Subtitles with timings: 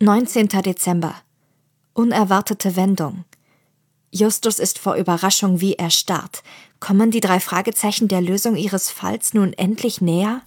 [0.00, 0.46] 19.
[0.46, 1.12] Dezember.
[1.92, 3.24] Unerwartete Wendung.
[4.12, 6.44] Justus ist vor Überraschung wie erstarrt.
[6.78, 10.42] Kommen die drei Fragezeichen der Lösung ihres Falls nun endlich näher?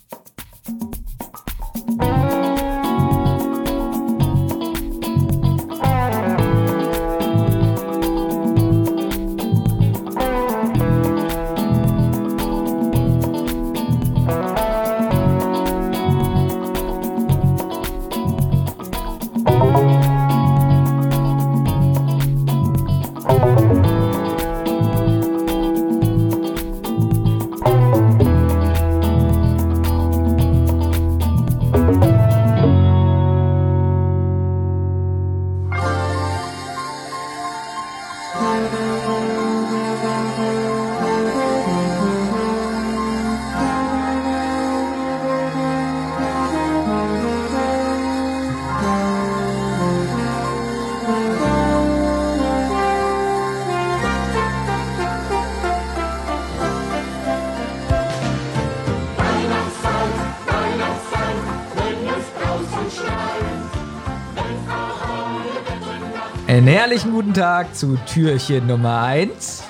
[66.52, 69.64] Einen herrlichen guten Tag zu Türchen Nummer 1.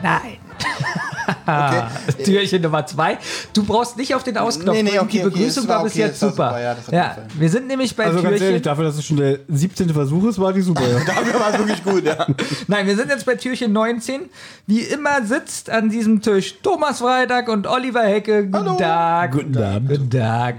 [0.00, 0.36] Nein.
[2.24, 3.18] Türchen Nummer 2.
[3.52, 4.76] Du brauchst nicht auf den Ausknopf.
[4.76, 6.76] Nee, nee, okay, Die okay, Begrüßung das war war bis okay, jetzt das war super.
[6.84, 8.46] super, ja, Ja, wir sind nämlich bei Also ganz Türchen.
[8.46, 9.88] ehrlich, dafür, dass es schon der 17.
[9.88, 10.88] Versuch ist, war die super.
[10.88, 10.98] Ja.
[11.04, 12.28] Dafür war es wirklich gut, ja.
[12.68, 14.20] Nein, wir sind jetzt bei Türchen 19.
[14.68, 18.44] Wie immer sitzt an diesem Tisch Thomas Freitag und Oliver Hecke.
[18.44, 18.76] Guten Hallo.
[18.76, 19.32] Tag.
[19.32, 19.88] Guten Abend.
[19.88, 20.54] Guten Tag.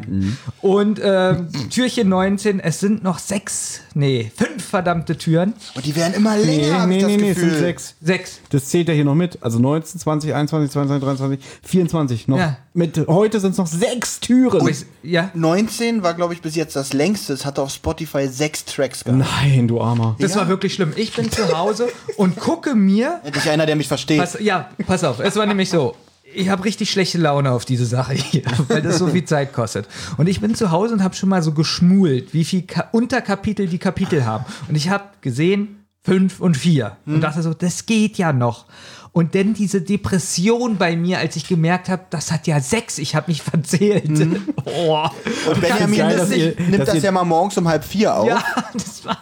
[0.59, 5.53] Und ähm, Türchen 19, es sind noch sechs, nee, fünf verdammte Türen.
[5.75, 7.95] Und die werden immer Nee, länger, nee, ich das nee, nee, es sind sechs.
[8.02, 8.39] Sechs.
[8.52, 9.39] Das zählt ja hier noch mit.
[9.41, 12.37] Also 19, 20, 21, 22, 23, 24 noch.
[12.37, 12.57] Ja.
[12.73, 14.67] Mit, heute sind es noch sechs Türen.
[14.67, 17.33] Ich- Ja, 19 war, glaube ich, bis jetzt das längste.
[17.33, 19.23] Es hatte auf Spotify sechs Tracks gehabt.
[19.43, 20.15] Nein, du Armer.
[20.19, 20.93] das war wirklich schlimm.
[20.95, 21.87] Ich bin zu Hause
[22.17, 24.19] und gucke mir Endlich einer, der mich versteht.
[24.19, 25.19] Pass, ja, pass auf.
[25.19, 25.95] Es war nämlich so.
[26.35, 29.87] Ich habe richtig schlechte Laune auf diese Sache hier, weil das so viel Zeit kostet.
[30.17, 33.67] Und ich bin zu Hause und habe schon mal so geschmult, wie viel Ka Unterkapitel
[33.67, 34.45] die Kapitel haben.
[34.67, 38.65] Und ich habe gesehen fünf und vier und dachte so, das geht ja noch.
[39.11, 43.15] Und dann diese Depression bei mir, als ich gemerkt habe, das hat ja sechs, ich
[43.15, 44.05] habe mich verzählt.
[44.67, 45.07] Oh.
[45.49, 48.27] Und Benjamin geil, sich, ihr- nimmt das ihr- ja mal morgens um halb vier auf.
[48.27, 49.17] Ja, das war.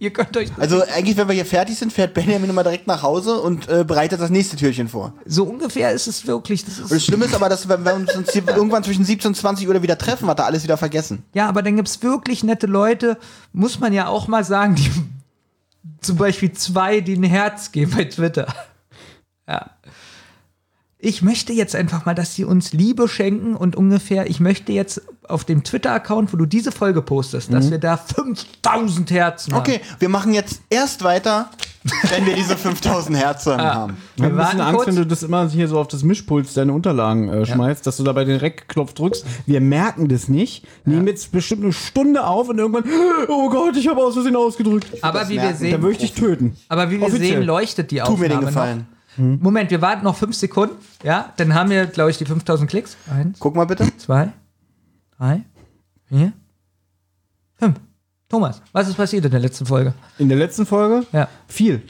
[0.00, 3.02] Ihr könnt euch Also eigentlich, wenn wir hier fertig sind, fährt Benjamin immer direkt nach
[3.02, 5.12] Hause und äh, bereitet das nächste Türchen vor.
[5.26, 6.64] so ungefähr ist es wirklich.
[6.64, 9.34] Das Und das ist, Schlimme ist aber, dass wenn wir uns irgendwann zwischen 17 und
[9.34, 11.22] 20 Uhr wieder treffen, hat er alles wieder vergessen.
[11.34, 13.18] Ja, aber dann gibt's wirklich nette Leute,
[13.52, 14.90] muss man ja auch mal sagen, die
[16.00, 18.46] zum Beispiel zwei, die ein Herz geben bei Twitter.
[19.46, 19.70] Ja.
[21.02, 25.00] Ich möchte jetzt einfach mal, dass sie uns Liebe schenken und ungefähr, ich möchte jetzt
[25.26, 29.60] auf dem Twitter-Account, wo du diese Folge postest, dass wir da 5000 Herzen haben.
[29.60, 31.50] Okay, wir machen jetzt erst weiter,
[32.10, 33.96] wenn wir diese 5000 Herzen haben.
[34.16, 34.86] Ich habe ein bisschen Angst, kurz.
[34.88, 38.02] wenn du das immer hier so auf das Mischpult deine Unterlagen äh, schmeißt, dass du
[38.02, 39.24] dabei den Rec-Knopf drückst.
[39.46, 42.84] Wir merken das nicht, nehmen jetzt bestimmt eine Stunde auf und irgendwann,
[43.28, 44.86] oh Gott, ich habe aus Versehen ausgedrückt.
[45.00, 45.52] Aber wie wir merken.
[45.54, 46.56] Da sehen, würde ich dich töten.
[46.68, 47.36] aber wie wir Offiziell.
[47.36, 48.99] sehen, leuchtet die Tu Aufnahme mir den noch.
[49.16, 49.38] Gefallen.
[49.42, 50.76] Moment, wir warten noch fünf Sekunden.
[51.02, 52.96] Ja, dann haben wir, glaube ich, die 5000 Klicks.
[53.10, 53.86] Eins, Guck mal bitte.
[53.98, 54.32] zwei,
[55.18, 55.42] drei,
[56.08, 56.32] vier,
[57.56, 57.76] fünf.
[58.28, 59.92] Thomas, was ist passiert in der letzten Folge?
[60.18, 61.28] In der letzten Folge Ja.
[61.48, 61.82] viel.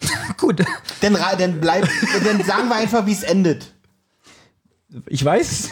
[0.36, 0.64] Gut.
[1.00, 1.88] Dann, dann, bleib,
[2.24, 3.74] dann sagen wir einfach, wie es endet.
[5.06, 5.70] Ich weiß.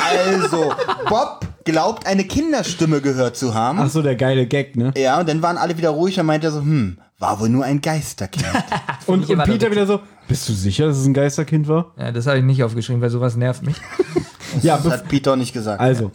[0.00, 0.72] Also,
[1.08, 3.78] Bob glaubt, eine Kinderstimme gehört zu haben.
[3.80, 4.92] Ach so, der geile Gag, ne?
[4.96, 7.64] Ja, und dann waren alle wieder ruhig und meinte er so, hm, war wohl nur
[7.64, 8.46] ein Geisterkind.
[9.06, 11.92] Und, und Peter wieder so, bist du sicher, dass es ein Geisterkind war?
[11.98, 13.76] Ja, das habe ich nicht aufgeschrieben, weil sowas nervt mich.
[14.62, 15.80] Ja, Das hat Peter nicht gesagt.
[15.80, 16.10] Also,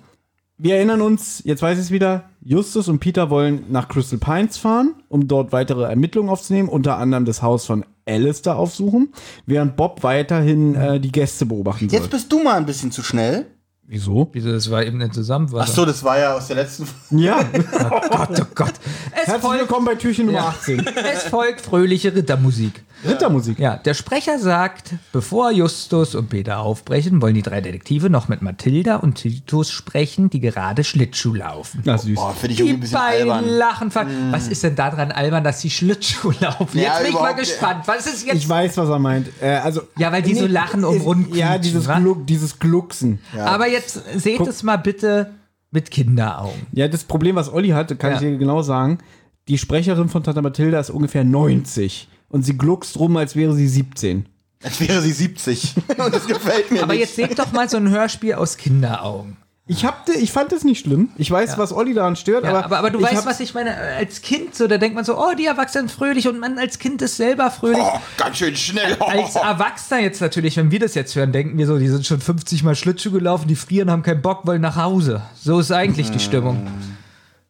[0.58, 4.58] wir erinnern uns, jetzt weiß ich es wieder, Justus und Peter wollen nach Crystal Pines
[4.58, 9.14] fahren, um dort weitere Ermittlungen aufzunehmen, unter anderem das Haus von Alistair aufsuchen,
[9.46, 12.00] während Bob weiterhin äh, die Gäste beobachten soll.
[12.00, 13.48] Jetzt bist du mal ein bisschen zu schnell.
[13.92, 14.30] Wieso?
[14.34, 15.62] Wieso, das war eben eine Zusammenfassung.
[15.68, 17.26] Ach so, das war ja aus der letzten Folge.
[17.26, 17.40] Ja,
[17.90, 18.74] Oh Gott, oh Gott.
[19.14, 20.48] Es herzlich folgt, willkommen bei Türchen Nummer Ja.
[20.50, 20.86] 18.
[21.12, 22.84] es folgt fröhliche Rittermusik.
[23.08, 23.58] Rittermusik.
[23.60, 28.42] Ja, der Sprecher sagt, bevor Justus und Peter aufbrechen, wollen die drei Detektive noch mit
[28.42, 31.82] Mathilda und Titus sprechen, die gerade Schlittschuh laufen.
[31.86, 32.16] Na süß.
[32.16, 33.50] Boah, finde ich Die irgendwie ein bisschen beiden albern.
[33.58, 33.92] lachen.
[33.92, 36.78] ver- Was ist denn daran albern, dass sie Schlittschuh laufen?
[36.78, 37.84] Ja, jetzt bin ich mal gespannt.
[37.88, 38.36] Was ist jetzt?
[38.36, 39.30] Ich weiß, was er meint.
[39.42, 42.00] Äh, also, Ja, weil die so lachen und ist- rundquietschen, Ja, dieses, wa?
[42.00, 43.20] Gluck, dieses Glucksen.
[43.40, 45.32] Aber jetzt seht es mal bitte
[45.72, 46.68] mit Kinderaugen.
[46.72, 48.16] Ja, das Problem, was Olli hatte, kann Ja.
[48.16, 49.00] ich dir genau sagen.
[49.48, 53.68] Die Sprecherin von Tante Mathilda ist ungefähr 90 und sie gluckst rum, als wäre sie
[53.68, 54.26] 17.
[54.64, 55.76] Als wäre sie 70.
[56.06, 57.02] Und das gefällt mir Aber nicht.
[57.02, 59.38] jetzt seht doch mal so ein Hörspiel aus Kinderaugen.
[59.72, 61.12] Ich, hab, ich fand das nicht schlimm.
[61.16, 63.76] Ich weiß, was Olli daran stört, Ja, aber, aber, aber du weißt, was ich meine.
[63.76, 66.80] Als Kind, so, da denkt man so, oh, die Erwachsenen sind fröhlich und man als
[66.80, 67.78] Kind ist selber fröhlich.
[67.80, 68.98] Oh, ganz schön schnell.
[69.00, 72.20] Als Erwachsener jetzt natürlich, wenn wir das jetzt hören, denken wir so, die sind schon
[72.20, 75.22] 50 Mal Schlittschuh gelaufen, die frieren, haben keinen Bock, wollen nach Hause.
[75.40, 76.66] So ist eigentlich die Stimmung.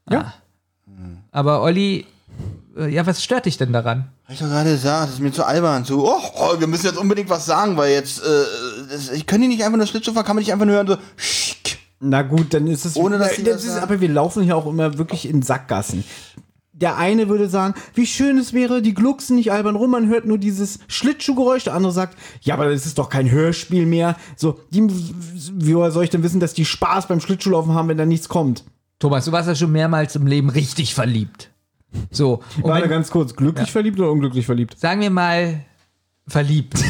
[0.10, 0.34] Ja.
[1.32, 2.06] Aber Olli,
[2.78, 4.10] äh, ja, was stört dich denn daran?
[4.26, 5.86] Hab ich doch gerade gesagt, das ist mir zu albern.
[5.86, 8.44] So, oh, oh, wir müssen jetzt unbedingt was sagen, weil jetzt, äh,
[8.92, 10.88] das, ich kann die nicht einfach nur Schlittschuh fahren, kann man nicht einfach nur hören,
[10.88, 11.59] so, schick.
[12.00, 12.96] Na gut, dann ist es.
[12.96, 13.84] Ohne, dass sie das was ist.
[13.84, 16.04] Aber wir laufen hier auch immer wirklich in Sackgassen.
[16.72, 20.26] Der eine würde sagen, wie schön es wäre, die glucksen nicht albern rum, man hört
[20.26, 21.66] nur dieses Schlittschuhgeräusch.
[21.66, 24.16] Der andere sagt, ja, aber das ist doch kein Hörspiel mehr.
[24.38, 28.06] So, die, wie soll ich denn wissen, dass die Spaß beim Schlittschuhlaufen haben, wenn da
[28.06, 28.64] nichts kommt?
[28.98, 31.50] Thomas, du warst ja schon mehrmals im Leben richtig verliebt.
[32.12, 34.80] So, und Warte wenn, ganz kurz, glücklich verliebt oder unglücklich verliebt?
[34.80, 35.66] sagen wir mal
[36.28, 36.80] verliebt.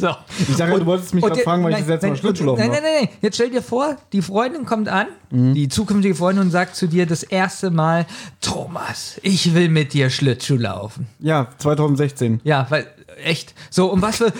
[0.00, 0.08] so.
[0.38, 2.20] Ich sage, du wolltest mich Und gerade fragen, weil ich nein, das letzte Mal nein,
[2.20, 3.08] Schlittschuhlaufen Nein, nein, nein, nein.
[3.20, 5.52] Jetzt stell dir vor, die Freundin kommt an, Mhm.
[5.54, 8.06] die zukünftige Freundin und sagt zu dir das erste Mal,
[8.40, 11.06] Thomas, ich will mit dir Schlittschuh laufen.
[11.20, 12.40] Ja, 2016.
[12.44, 12.86] Ja, weil,
[13.18, 13.54] echt.
[13.70, 14.32] So, und was für,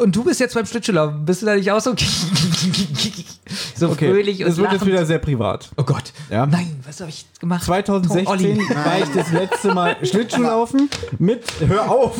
[0.00, 1.94] und du bist jetzt beim Schlittschuhlaufen, bist du da nicht auch so,
[3.76, 5.70] so Okay, fröhlich und das wird jetzt wieder sehr privat.
[5.76, 6.12] Oh Gott.
[6.30, 6.46] Ja.
[6.46, 7.64] Nein, was habe ich gemacht?
[7.64, 8.58] 2016 Olli.
[8.58, 12.16] war ich das letzte Mal Schlittschuhlaufen mit, hör auf,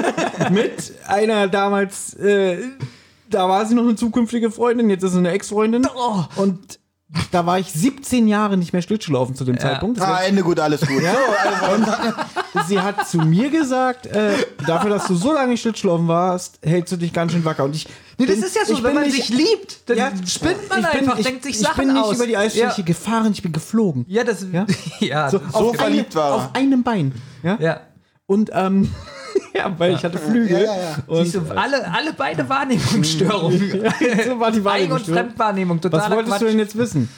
[0.50, 2.58] mit einer damals, äh,
[3.30, 5.86] da war sie noch eine zukünftige Freundin, jetzt ist sie eine Ex-Freundin.
[5.96, 6.24] Oh.
[6.36, 6.78] Und
[7.30, 10.00] da war ich 17 Jahre nicht mehr Schlittschuhlaufen zu dem Zeitpunkt.
[10.00, 11.02] Ah, Ende gut, alles gut.
[11.02, 11.14] Ja,
[11.74, 14.32] und sie hat zu mir gesagt, äh,
[14.66, 17.64] dafür, dass du so lange nicht Schlittschuhlaufen warst, hältst du dich ganz schön wacker.
[17.64, 17.86] Und ich
[18.18, 20.68] Nee, das bin- ist ja so, ich wenn man nicht- sich liebt, dann Ja, spinnt
[20.70, 22.14] man ich bin, einfach, ich, denkt sich ich Sachen bin nicht aus.
[22.16, 24.04] über die Eisfläche Ja, gefahren, ich bin geflogen.
[24.08, 24.66] ja das, Ja?
[25.00, 27.12] ja, So, so, So auf, verliebt einem, war auf einem Bein.
[27.42, 27.58] Ja?
[27.60, 27.80] ja.
[28.26, 28.90] Und ähm,
[29.58, 30.60] ja, weil ich hatte Flügel.
[30.62, 30.96] Ja, ja, ja.
[31.06, 33.58] Und Siehst du, alle, alle beide Wahrnehmungsstörungen.
[34.28, 35.06] so war die Eigen- und.
[35.06, 36.10] Fremdwahrnehmung, Was total.
[36.16, 37.08] wolltest du denn jetzt wissen?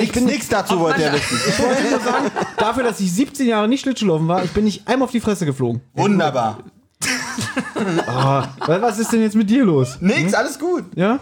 [0.00, 1.38] Ich bin nichts dazu, wollte er wissen.
[1.48, 4.88] Ich wollte nur sagen, dafür, dass ich 17 Jahre nicht Schlittschuhlaufen war, ich bin nicht
[4.88, 5.82] einmal auf die Fresse geflogen.
[5.94, 6.58] Wunderbar.
[8.66, 9.98] Weil, Was ist denn jetzt mit dir los?
[10.00, 10.84] Nix, alles gut.
[10.96, 11.20] Ja?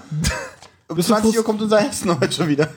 [0.89, 2.69] Um Bist du 20 Uhr frust- kommt unser Essen heute schon wieder.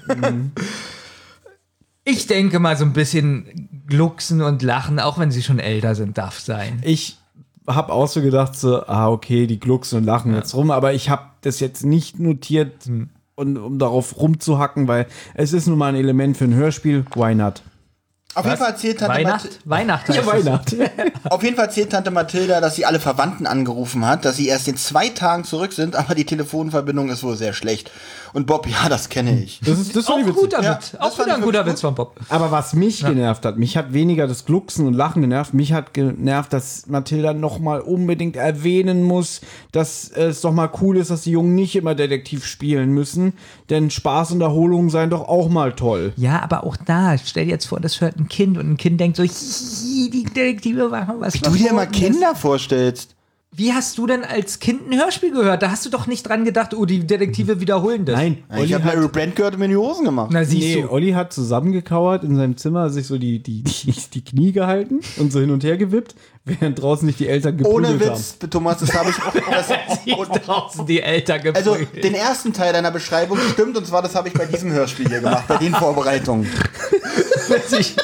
[2.03, 6.17] Ich denke mal, so ein bisschen glucksen und lachen, auch wenn sie schon älter sind,
[6.17, 6.81] darf sein.
[6.83, 7.17] Ich
[7.67, 11.09] habe auch so gedacht, so, ah, okay, die glucksen und lachen jetzt rum, aber ich
[11.09, 12.89] habe das jetzt nicht notiert,
[13.35, 17.05] und, um darauf rumzuhacken, weil es ist nun mal ein Element für ein Hörspiel.
[17.13, 17.61] Why not?
[18.35, 19.43] Auf jeden Fall erzählt Tante Weihnacht?
[19.43, 20.25] Mathilda, Weihnacht Ja.
[20.25, 20.75] Weihnacht.
[21.29, 24.67] auf jeden Fall erzählt Tante Mathilda, dass sie alle Verwandten angerufen hat, dass sie erst
[24.67, 27.91] in zwei Tagen zurück sind, aber die Telefonverbindung ist wohl sehr schlecht.
[28.33, 29.61] Und Bob, ja, das kenne ich.
[29.63, 30.93] Das ist, das Auch ein guter Ja, Witz.
[30.99, 32.19] Auch wieder ein guter Witz von Bob.
[32.27, 35.93] Aber was mich genervt hat, mich hat weniger das Glucksen und Lachen genervt, mich hat
[35.93, 39.39] genervt, dass Mathilda nochmal unbedingt erwähnen muss,
[39.71, 43.33] dass es doch mal cool ist, dass die Jungen nicht immer Detektiv spielen müssen,
[43.69, 46.11] denn Spaß und Erholung seien doch auch mal toll.
[46.17, 48.99] Ja, aber auch da, stell dir jetzt vor, das hört ein Kind und ein Kind
[48.99, 51.33] denkt so, die Detektive machen was.
[51.33, 51.85] Du dir mal.
[51.87, 53.14] Kinder vorstellst.
[53.57, 55.61] Wie hast du denn als Kind ein Hörspiel gehört?
[55.61, 58.17] Da hast du doch nicht dran gedacht, oh, die Detektive wiederholen das.
[58.17, 60.29] Nein, Ich Olli habe hat, Larry Brand gehört und mir in die Hosen gemacht.
[60.33, 60.91] Na, siehst nee, du.
[60.91, 65.31] Olli hat zusammengekauert in seinem Zimmer, sich so die, die, die, die Knie gehalten und
[65.31, 68.17] so hin und her gewippt, während draußen nicht die Eltern geprügelt Ohne haben.
[68.17, 69.33] Witz, Thomas, das habe ich auch.
[69.49, 72.03] Das, draußen die Eltern also, geprügelt.
[72.03, 75.21] den ersten Teil deiner Beschreibung stimmt, und zwar, das habe ich bei diesem Hörspiel hier
[75.21, 76.47] gemacht, bei den Vorbereitungen.
[77.79, 77.95] Ich-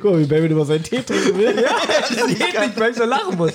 [0.00, 1.54] Guck mal, wie Baby über seinen Tee trinken will.
[1.54, 3.52] Das geht nicht, weil ich so lachen muss.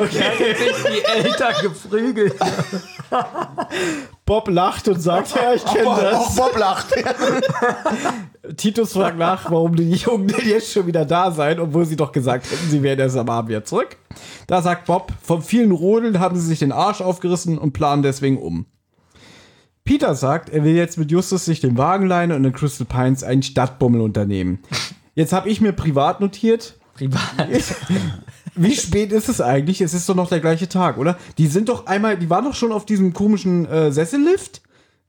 [0.00, 0.18] Okay.
[0.18, 2.34] Er hat sich die Eltern geprügelt.
[4.24, 6.14] Bob lacht und sagt, ja, ich kenne das.
[6.14, 6.86] Auch Bob lacht.
[8.56, 12.12] Titus fragt nach, warum die Jungen denn jetzt schon wieder da seien, obwohl sie doch
[12.12, 13.96] gesagt hätten, sie wären erst am Abend wieder zurück.
[14.46, 18.38] Da sagt Bob, vom vielen Rodeln haben sie sich den Arsch aufgerissen und planen deswegen
[18.38, 18.66] um.
[19.84, 23.24] Peter sagt, er will jetzt mit Justus sich den Wagen leihen und in Crystal Pines
[23.24, 24.60] einen Stadtbummel unternehmen.
[25.14, 27.48] Jetzt habe ich mir privat notiert, Privat.
[28.54, 29.80] wie spät ist es eigentlich?
[29.80, 31.16] Es ist doch noch der gleiche Tag, oder?
[31.38, 34.60] Die sind doch einmal, die waren doch schon auf diesem komischen äh, Sessellift,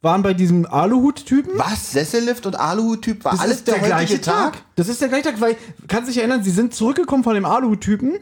[0.01, 1.53] waren bei diesem Aluhut-Typen.
[1.57, 1.91] Was?
[1.91, 4.57] Sessellift und Aluhut-Typ war Das alles ist der, heutige gleiche Tag.
[4.75, 5.55] Das ist der gleiche Tag, weil,
[5.87, 8.13] kannst dich erinnern, sie sind zurückgekommen von dem Aluhut-Typen.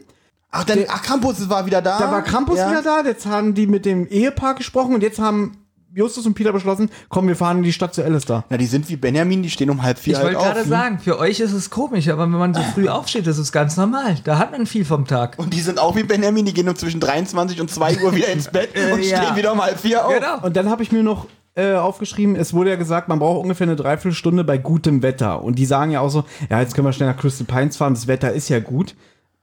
[0.50, 1.98] Ach, dann, ach, Krampus war wieder da.
[1.98, 2.70] Da war Krampus ja.
[2.70, 5.56] wieder da, jetzt haben die mit dem Ehepaar gesprochen und jetzt haben
[5.92, 8.44] Justus und Peter beschlossen, komm, wir fahren in die Stadt zu Alistair.
[8.48, 10.98] Na, die sind wie Benjamin, die stehen um halb vier Ich halt wollte gerade sagen,
[11.00, 14.16] für euch ist es komisch, aber wenn man so früh aufsteht, ist es ganz normal.
[14.22, 15.36] Da hat man viel vom Tag.
[15.38, 18.28] Und die sind auch wie Benjamin, die gehen um zwischen 23 und 2 Uhr wieder
[18.28, 19.22] ins Bett und ja.
[19.22, 20.14] stehen wieder um halb vier auf.
[20.14, 20.40] Genau.
[20.42, 22.36] Und dann habe ich mir noch äh, aufgeschrieben.
[22.36, 25.42] Es wurde ja gesagt, man braucht ungefähr eine Dreiviertelstunde bei gutem Wetter.
[25.42, 27.94] Und die sagen ja auch so, ja, jetzt können wir schnell nach Crystal Pines fahren,
[27.94, 28.94] das Wetter ist ja gut.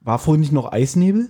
[0.02, 1.30] War vorhin nicht noch Eisnebel?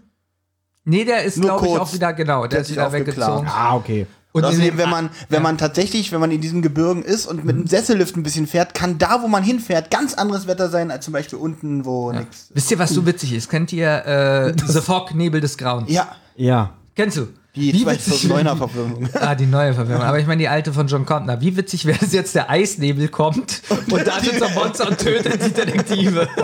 [0.86, 1.82] Nee, der ist, Nur glaube ich, kurz.
[1.82, 3.48] auch wieder, genau, der, Der ist wieder weggezogen.
[3.50, 4.08] Ah, okay.
[4.32, 7.44] Und Außerdem, dem- wenn man, wenn man tatsächlich, wenn man in diesen Gebirgen ist und
[7.44, 10.92] mit einem Sessellift ein bisschen fährt, kann da, wo man hinfährt, ganz anderes Wetter sein,
[10.92, 12.50] als zum Beispiel unten, wo nix.
[12.54, 13.50] Wisst ihr, was so witzig ist?
[13.50, 15.90] Kennt ihr äh, The Fog, Nebel des Grauens?
[15.92, 16.74] Ja, Ja.
[16.96, 17.28] Kennst du?
[17.58, 19.10] Die Wie witzig- 2009er Verfilmung.
[19.14, 20.04] Ah, die neue Verfilmung.
[20.04, 21.42] Aber ich meine die alte von John Carpenter.
[21.42, 23.62] Wie witzig wäre es jetzt, der Eisnebel kommt
[23.92, 26.28] und da sitzt ein Monster und tötet die Detektive.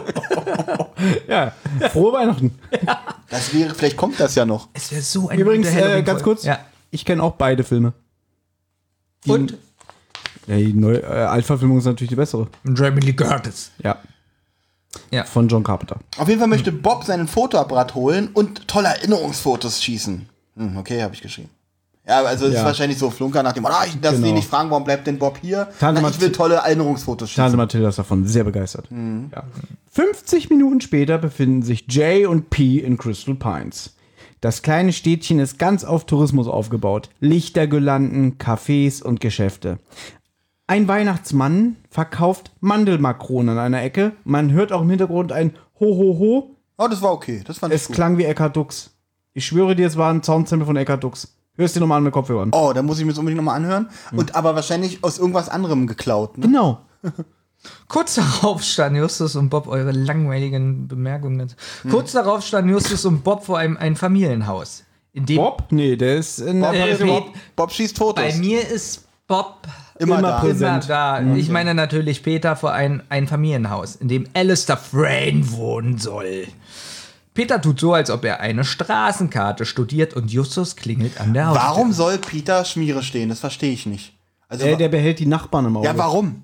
[1.27, 1.51] Ja.
[1.91, 2.57] Frohe Weihnachten.
[3.29, 4.69] Das wäre, vielleicht kommt das ja noch.
[4.73, 6.59] Es wäre so ein Übrigens, äh, ganz kurz, Ja.
[6.91, 7.91] ich kenne auch beide Filme.
[9.25, 9.57] Die- Und
[10.47, 12.47] Ja, die neue äh, Altverfilmung ist natürlich die bessere.
[12.63, 13.71] Jamie Lee Curtis.
[13.83, 13.97] Ja.
[15.11, 15.23] Ja.
[15.25, 15.97] Von John Carpenter.
[16.17, 20.29] Auf jeden Fall möchte Bob seinen Fotoapparat holen und tolle Erinnerungsfotos schießen.
[20.55, 21.49] Hm, okay, habe ich geschrieben.
[22.05, 22.59] Ja, also es Ja.
[22.59, 24.27] ist wahrscheinlich so Flunker nach dem, ah, ich darf Genau.
[24.27, 25.69] sie nicht fragen, warum bleibt denn Bob hier?
[25.79, 27.41] Tante Na, ich will tolle Erinnerungsfotos schießen.
[27.43, 28.91] Tante Mathilda ist davon sehr begeistert.
[28.91, 29.29] Mhm.
[29.33, 29.43] Ja.
[29.91, 33.95] 50 Minuten später befinden sich Jay und P in Crystal Pines.
[34.41, 37.09] Das kleine Städtchen ist ganz auf Tourismus aufgebaut.
[37.21, 39.79] Lichtergirlanden, Cafés und Geschäfte.
[40.67, 44.11] Ein Weihnachtsmann verkauft Mandelmakronen an einer Ecke.
[44.25, 46.55] Man hört auch im Hintergrund ein Ho Ho Ho.
[46.77, 47.41] Oh, das war okay.
[47.45, 47.95] Das fand Es ich gut.
[47.95, 48.89] klang wie Eckhard Dux.
[49.33, 51.27] Ich schwöre dir, es war ein Soundsample von Eckhard Dux.
[51.55, 52.49] Hörst dir nochmal an mit Kopfhörern.
[52.53, 53.89] Oh, da muss ich mir das unbedingt nochmal anhören.
[54.11, 56.37] Und aber wahrscheinlich aus irgendwas anderem geklaut.
[56.37, 56.47] Ne?
[56.47, 56.81] Genau.
[57.87, 61.53] Kurz darauf standen Justus und Bob, eure langweiligen Bemerkungen.
[61.89, 64.83] Kurz darauf standen Justus und Bob vor einem ein Familienhaus.
[65.13, 65.63] In dem Bob?
[65.69, 68.23] Nee, der ist in der Bob, Äh, Bob, Bob- Bob schießt Fotos.
[68.23, 69.59] Bei mir ist Bob
[69.99, 70.39] immer, immer da.
[70.39, 70.85] präsent.
[70.85, 71.21] immer da.
[71.35, 76.47] Ich meine natürlich Peter vor ein, ein Familienhaus, in dem Alistair Frayne wohnen soll.
[77.33, 81.63] Peter tut so, als ob er eine Straßenkarte studiert und Justus klingelt an der Haustür.
[81.63, 83.29] Warum soll Peter Schmiere stehen?
[83.29, 84.13] Das verstehe ich nicht.
[84.49, 85.87] Also, Der, der behält die Nachbarn im Auge.
[85.87, 86.43] ja, warum?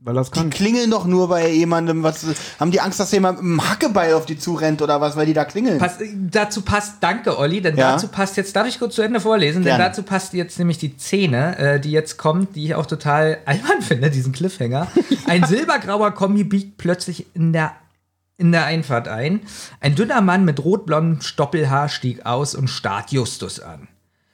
[0.00, 0.50] Weil das Die kann.
[0.50, 2.24] klingeln doch nur bei jemandem, was
[2.60, 5.32] haben die Angst, dass jemand mit einem Hackebeil auf die zurennt oder was, weil die
[5.34, 5.78] da klingeln?
[5.78, 5.96] Pass,
[6.30, 7.92] dazu passt, danke Olli, denn Ja.
[7.92, 9.82] dazu passt jetzt, darf ich kurz zu Ende vorlesen, Gerne.
[9.82, 13.38] denn dazu passt jetzt nämlich die Szene, äh, die jetzt kommt, die ich auch total
[13.44, 14.86] albern finde, diesen Cliffhanger.
[15.26, 17.72] Ein silbergrauer Kombi biegt plötzlich in der,
[18.38, 19.40] in der Einfahrt ein.
[19.80, 23.88] Ein dünner Mann mit rotblondem Stoppelhaar stieg aus und starrt Justus an.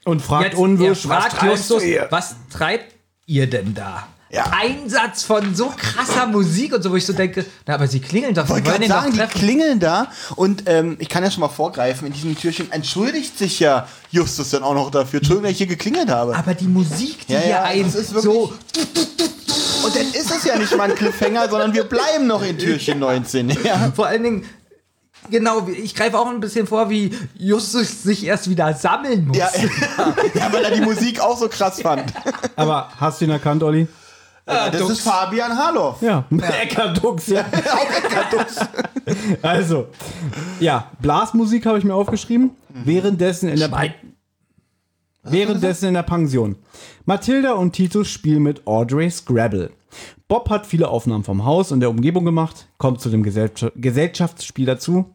[0.04, 2.94] Und fragt Jetzt, unwirsch, was fragt Justus, was treibt
[3.26, 4.06] ihr denn da?
[4.30, 4.50] Ja.
[4.52, 8.34] Einsatz von so krasser Musik und so, wo ich so denke, na, aber sie klingeln
[8.34, 12.08] doch, wollte gerade sagen, die klingeln da und ähm, ich kann ja schon mal vorgreifen,
[12.08, 15.20] in diesem Türchen entschuldigt sich ja Justus dann auch noch dafür.
[15.20, 16.37] Entschuldigung, dass ich hier geklingelt habe.
[16.37, 18.52] Aber die Musik, die Ja, hier ja, ein, das ist wirklich- so,
[19.84, 22.98] Und dann ist es ja nicht mal ein Cliffhanger, sondern wir bleiben noch in Türchen
[22.98, 23.50] 19.
[23.64, 23.92] Ja.
[23.96, 24.44] vor allen Dingen,
[25.30, 29.36] genau, ich greife auch ein bisschen vor, wie Justus sich erst wieder sammeln muss.
[29.36, 32.12] Ja, ja, ja, weil er die Musik auch so krass fand.
[32.56, 33.86] Aber hast du ihn erkannt, Olli?
[34.46, 34.90] das Dux.
[34.92, 36.02] ist Fabian Harloff.
[36.02, 36.24] Ja.
[36.30, 37.46] Eckhard Dux, ja.
[39.42, 39.88] Also,
[40.60, 42.50] ja, Blasmusik habe ich mir aufgeschrieben.
[42.68, 43.94] Währenddessen in der Schwein.
[45.24, 46.56] Währenddessen in der Pension.
[47.06, 49.70] Mathilda und Titus spielen mit Audrey Scrabble.
[50.28, 54.66] Bob hat viele Aufnahmen vom Haus und der Umgebung gemacht, kommt zu dem Gesellschaft Gesellschaftsspiel
[54.66, 55.14] dazu.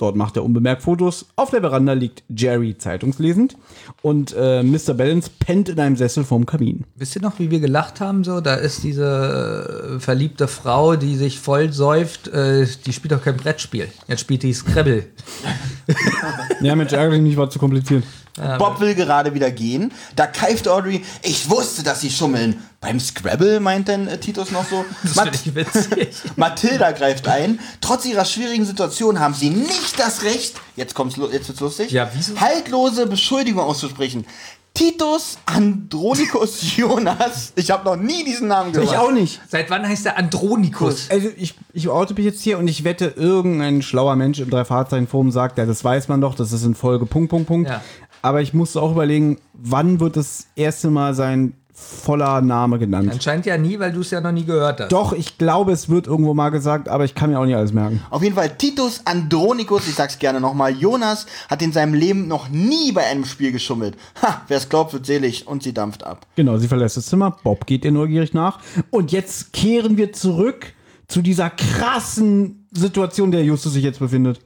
[0.00, 1.26] Dort macht er unbemerkt Fotos.
[1.36, 3.58] Auf der Veranda liegt Jerry zeitungslesend
[4.00, 4.94] und äh, Mr.
[4.94, 6.84] Balance pennt in einem Sessel vorm Kamin.
[6.96, 8.24] Wisst ihr noch, wie wir gelacht haben?
[8.24, 13.22] So, da ist diese äh, verliebte Frau, die sich voll säuft, äh, die spielt doch
[13.22, 13.88] kein Brettspiel.
[14.08, 15.04] Jetzt spielt die Scrabble.
[16.60, 18.04] Ja, Mensch, ärgerlich nicht, war zu kompliziert.
[18.58, 19.92] Bob will gerade wieder gehen.
[20.14, 22.56] Da keift Audrey, ich wusste, dass sie schummeln.
[22.80, 24.84] Beim Scrabble meint denn äh, Titus noch so.
[25.02, 26.14] Das Mat ich witzig.
[26.36, 27.60] Mathilda greift ein.
[27.80, 32.10] Trotz ihrer schwierigen Situation haben sie nicht das Recht, jetzt kommt's, jetzt wird's lustig, Ja,
[32.14, 32.40] wieso?
[32.40, 34.24] haltlose Beschuldigungen auszusprechen.
[34.72, 38.90] Titus Andronicus Jonas, ich habe noch nie diesen Namen gehört.
[38.90, 39.40] Ich auch nicht.
[39.48, 41.10] Seit wann heißt der Andronikus?
[41.10, 45.32] Also ich, ich oute mich jetzt hier und ich wette, irgendein schlauer Mensch im Drei-Fahrzeichen-Forum
[45.32, 47.68] sagt, ja, das weiß man doch, das ist in Folge Punkt, Punkt, Punkt.
[47.68, 47.82] Ja.
[48.22, 53.10] Aber ich musste auch überlegen, wann wird das erste Mal sein voller Name genannt?
[53.12, 54.92] Anscheinend ja nie, weil du es ja noch nie gehört hast.
[54.92, 57.72] Doch, ich glaube, es wird irgendwo mal gesagt, aber ich kann mir auch nicht alles
[57.72, 58.02] merken.
[58.10, 62.48] Auf jeden Fall, Titus Andronicus, ich sag's gerne nochmal, Jonas hat in seinem Leben noch
[62.48, 63.96] nie bei einem Spiel geschummelt.
[64.22, 66.26] Ha, wer's glaubt, wird selig und sie dampft ab.
[66.36, 68.60] Genau, sie verlässt das Zimmer, Bob geht ihr neugierig nach
[68.90, 70.74] und jetzt kehren wir zurück
[71.08, 74.40] zu dieser krassen Situation, der Justus sich jetzt befindet.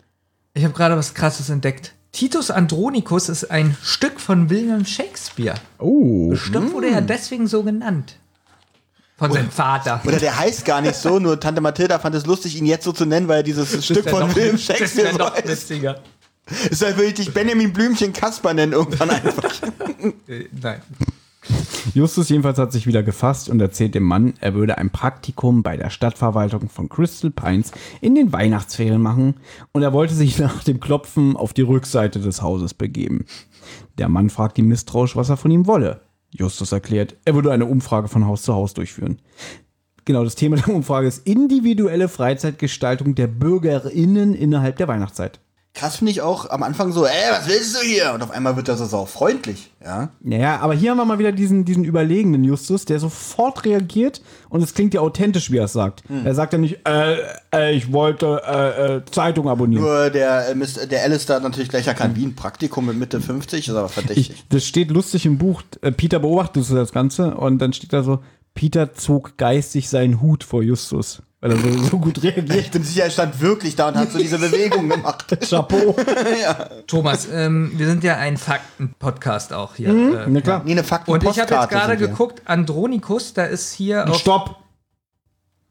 [0.55, 1.95] Ich habe gerade was Krasses entdeckt.
[2.15, 5.57] Titus Andronicus ist ein Stück von William Shakespeare.
[5.79, 6.29] Oh.
[6.31, 8.17] Bestimmt wurde er deswegen so genannt.
[9.19, 10.01] Von seinem Vater.
[10.07, 12.93] Oder der heißt gar nicht so, nur Tante Mathilda fand es lustig, ihn jetzt so
[12.93, 15.49] zu nennen, weil er dieses Stück von noch- William Das Shakespeare so noch heißt.
[15.49, 16.01] witziger.
[16.71, 19.53] Ist halt wirklich Benjamin Blümchen Kasper nennen irgendwann einfach.
[20.29, 20.83] Äh, nein.
[21.93, 25.77] Justus jedenfalls hat sich wieder gefasst und erzählt dem Mann, er würde ein Praktikum bei
[25.77, 29.35] der Stadtverwaltung von Crystal Pines in den Weihnachtsferien machen
[29.73, 33.27] und er wollte sich nach dem Klopfen auf die Rückseite des Hauses begeben.
[33.99, 36.01] Der Mann fragt ihn misstrauisch, was er von ihm wolle.
[36.31, 39.19] Justus erklärt, er würde eine Umfrage von Haus zu Haus durchführen.
[40.05, 45.41] Genau, das Thema der Umfrage ist individuelle Freizeitgestaltung der BürgerInnen innerhalb der Weihnachtszeit.
[45.77, 48.13] Krass finde ich auch am Anfang so, ey, was willst du hier?
[48.15, 50.11] Und auf einmal wird er so sau freundlich, ja.
[50.21, 54.63] Naja, aber hier haben wir mal wieder diesen, diesen überlegenen Justus, der sofort reagiert und
[54.63, 56.05] es klingt ja authentisch, wie er es sagt.
[56.25, 57.17] Er sagt ja nicht, äh,
[57.53, 59.83] äh, ich wollte äh, äh, Zeitung abonnieren.
[59.83, 63.21] Nur der, äh, Mist- der Alistair hat natürlich gleich erkannt, wie ein Praktikum mit Mitte
[63.21, 64.31] 50, ist aber verdächtig.
[64.31, 65.63] Ich, das steht lustig im Buch.
[65.81, 68.21] Äh, Peter beobachtet das Ganze und dann steht da so,
[68.55, 72.71] Peter zog geistig seinen Hut vor Justus, weil er so, so gut ich reagiert.
[72.71, 75.27] bin sicher, er stand wirklich da und hat so diese Bewegung gemacht.
[75.47, 75.95] Chapeau.
[76.87, 79.91] Thomas, ähm, wir sind ja ein Fakten-Podcast auch hier.
[79.91, 80.63] Äh, Na klar.
[80.65, 82.09] Nee, eine Fakten Und ich habe jetzt gerade wir.
[82.09, 84.57] geguckt, Andronikus, da ist hier auf Stopp.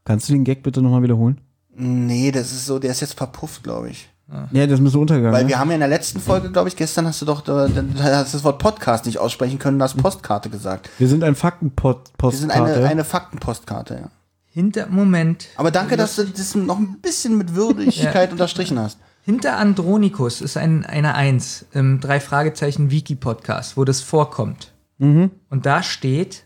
[0.06, 1.42] Kannst du den Gag bitte nochmal wiederholen?
[1.76, 4.08] Nee, das ist so, der ist jetzt verpufft, glaube ich.
[4.52, 5.36] Ja, das müsste untergegangen.
[5.36, 7.68] Weil wir haben ja in der letzten Folge, glaube ich, gestern hast du doch da,
[7.68, 10.92] da, hast das Wort Podcast nicht aussprechen können, du hast Postkarte gesagt.
[11.00, 12.14] wir sind ein Faktenpost.
[12.20, 14.10] Wir sind eine, eine Faktenpostkarte, ja.
[14.54, 15.48] Hinter Moment.
[15.58, 19.00] Aber danke, dass du das noch ein bisschen mit Würdigkeit unterstrichen hast.
[19.24, 24.72] Hinter Andronikus ist ein, eine Eins im drei Fragezeichen Wiki Podcast, wo das vorkommt.
[25.00, 25.32] Mhm.
[25.50, 26.44] Und da steht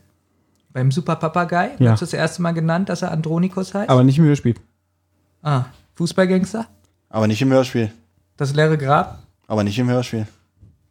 [0.71, 1.91] beim Super Papagei, Ja.
[1.91, 3.89] wird das erste Mal genannt, dass er Andronikus heißt.
[3.89, 4.55] aber nicht im Hörspiel.
[5.41, 6.67] ah, Fußballgangster,
[7.09, 7.91] Aber nicht im Hörspiel.
[8.37, 10.27] das leere Grab, Aber nicht im Hörspiel.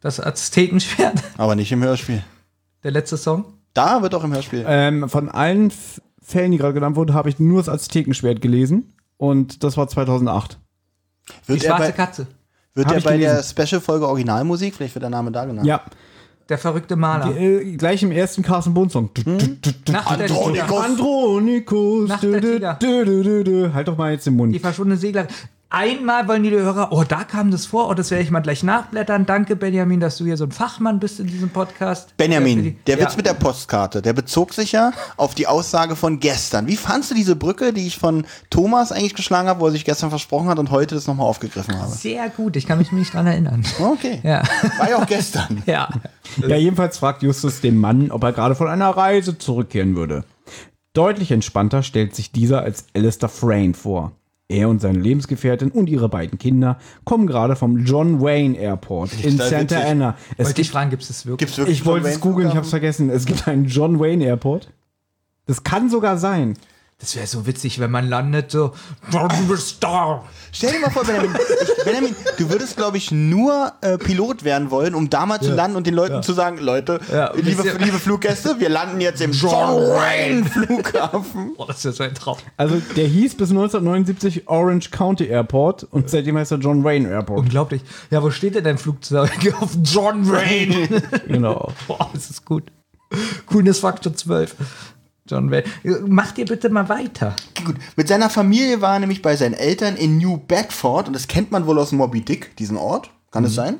[0.00, 2.22] das Aztekenschwert, Aber nicht im Hörspiel.
[2.82, 3.44] der letzte Song.
[3.74, 4.64] Da wird auch im Hörspiel.
[4.66, 5.70] Ähm, von allen
[6.26, 8.94] Fällen, die gerade genannt wurden, habe ich nur das Aztekenschwert gelesen.
[9.16, 10.58] Und das war 2008.
[11.28, 12.26] Die Wird er schwarze bei, Katze,
[12.74, 13.48] wird er bei der gelesen.
[13.48, 15.66] Special-Folge Originalmusik, vielleicht wird der Name da genannt.
[15.66, 15.82] Ja.
[16.48, 17.36] der verrückte Maler.
[17.36, 19.10] Äh, gleich im ersten Carsten Bohn Song.
[19.86, 20.84] Der Andronikus.
[20.84, 22.10] Andronikus.
[22.20, 22.78] Der.
[23.72, 24.52] Halt doch mal jetzt den Mund.
[24.54, 25.28] Die verschwundene Segler.
[25.68, 28.62] Einmal wollen die Hörer, oh, da kam das vor, oh, das werde ich mal gleich
[28.62, 29.26] nachblättern.
[29.26, 32.16] Danke, Benjamin, dass du hier so ein Fachmann bist in diesem Podcast.
[32.16, 33.04] Benjamin, der Ja.
[33.04, 36.68] Witz mit der Postkarte, der bezog sich ja auf die Aussage von gestern.
[36.68, 39.84] Wie fandst du diese Brücke, die ich von Thomas eigentlich geschlagen habe, wo er sich
[39.84, 41.90] gestern versprochen hat und heute das nochmal aufgegriffen habe?
[41.90, 43.64] Sehr gut, ich kann mich nicht dran erinnern.
[43.80, 44.20] Okay.
[44.22, 44.44] Ja.
[44.78, 45.62] War ja auch gestern.
[45.66, 45.88] ja.
[46.46, 50.22] Ja, jedenfalls fragt Justus den Mann, ob er gerade von einer Reise zurückkehren würde.
[50.92, 54.12] Deutlich entspannter stellt sich dieser als Alistair Frayne vor.
[54.48, 59.32] Er und seine Lebensgefährtin und ihre beiden Kinder kommen gerade vom John Wayne Airport in
[59.32, 59.90] Total Santa witzig.
[59.90, 60.16] Anna.
[60.36, 61.38] Es Wollte ich gibt, fragen, gibt es das wirklich?
[61.48, 63.10] Gibt's wirklich ich wollte es googeln, ich habe es vergessen.
[63.10, 64.72] Es gibt einen John Wayne Airport.
[65.46, 66.54] Das kann sogar sein.
[66.98, 68.72] Das wäre so witzig, wenn man landet so.
[69.12, 70.24] Du bist da.
[70.50, 74.70] Stell dir mal vor, Benjamin, ich, Benjamin du würdest, glaube ich, nur äh, Pilot werden
[74.70, 77.98] wollen, um da mal zu landen und den Leuten zu sagen, Leute, Ja, liebe, liebe
[77.98, 81.52] Fluggäste, wir landen jetzt im John Wayne Flughafen.
[81.58, 82.38] Oh, das wäre so ein Traum.
[82.56, 87.40] Also der hieß bis 1979 Orange County Airport und seitdem heißt er John Wayne Airport.
[87.40, 87.82] Unglaublich.
[88.10, 89.30] Ja, wo steht denn dein Flugzeug?
[89.60, 91.02] Auf John Wayne.
[91.28, 91.72] Genau.
[91.86, 92.64] Boah, das ist gut.
[93.46, 94.54] Coolness Faktor 12.
[95.28, 95.64] John Wayne.
[96.06, 97.34] Mach dir bitte mal weiter.
[97.64, 101.26] Gut, mit seiner Familie war er nämlich bei seinen Eltern in New Bedford und das
[101.28, 103.10] kennt man wohl aus Moby Dick, diesen Ort.
[103.30, 103.76] Kann es sein?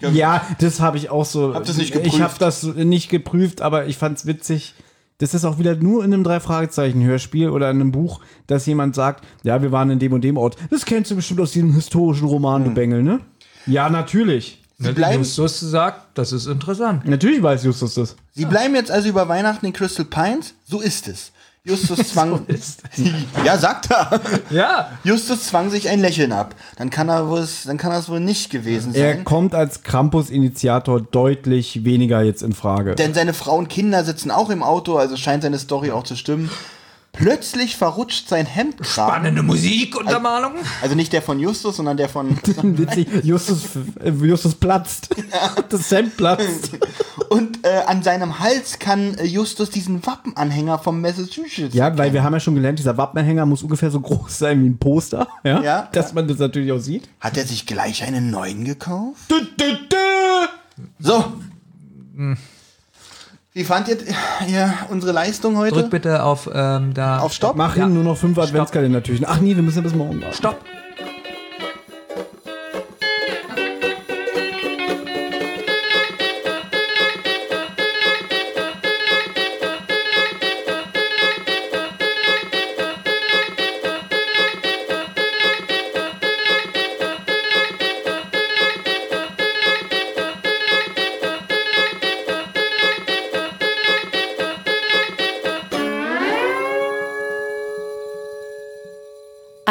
[0.00, 1.54] Ja, das habe ich auch so.
[1.54, 2.20] Habt ihr's nicht Ich geprüft?
[2.22, 4.74] habe das nicht geprüft, aber ich fand's witzig.
[5.18, 9.26] Das ist auch wieder nur in einem Drei-Fragezeichen-Hörspiel oder in einem Buch, dass jemand sagt,
[9.42, 10.56] ja, wir waren in dem und dem Ort.
[10.70, 13.20] Das kennst du bestimmt aus diesem historischen Roman, du Bengel, ne?
[13.66, 14.59] Ja, natürlich.
[14.82, 17.06] Sie bleiben, Justus sagt, das ist interessant.
[17.06, 18.16] Natürlich weiß Justus das.
[18.34, 20.54] Sie bleiben jetzt also über Weihnachten in Crystal Pines?
[20.66, 21.32] So ist es.
[21.64, 22.46] Justus zwang.
[23.44, 24.18] ja, sagt er.
[24.48, 24.92] Ja.
[25.04, 26.54] Justus zwang sich ein Lächeln ab.
[26.78, 29.24] Dann kann er wohl, dann kann das wohl nicht gewesen Er sein.
[29.24, 32.94] kommt als Krampus-Initiator deutlich weniger jetzt in Frage.
[32.94, 36.16] Denn seine Frau und Kinder sitzen auch im Auto, also scheint seine Story auch zu
[36.16, 36.50] stimmen.
[37.20, 39.12] Plötzlich verrutscht sein Hemdkragen.
[39.12, 40.52] Spannende Musikuntermalung.
[40.80, 42.30] Also nicht der von Justus, sondern der von.
[42.62, 45.14] Witzig, Justus, äh, Justus platzt.
[45.68, 46.70] Das Hemd platzt.
[47.28, 51.74] Und äh, an seinem Hals kann äh, Justus diesen Wappenanhänger vom Massachusetts.
[51.74, 54.68] Ja, weil wir haben ja schon gelernt, dieser Wappenhänger muss ungefähr so groß sein wie
[54.68, 55.28] ein Poster.
[55.44, 55.62] Ja.
[55.62, 56.14] Ja, dass ja.
[56.14, 57.08] man das natürlich auch sieht.
[57.20, 59.32] Hat er sich gleich einen neuen gekauft?
[60.98, 61.24] So.
[63.52, 63.96] Wie fand ihr,
[64.48, 65.74] ihr unsere Leistung heute?
[65.74, 67.18] Drück bitte auf ähm, da.
[67.18, 67.56] Auf Stopp?
[67.56, 69.26] Mach hin, nur noch fünf Adventskalender-Türchen.
[69.28, 70.34] Ach nee, wir müssen ja bis morgen warten.
[70.34, 70.60] Stopp.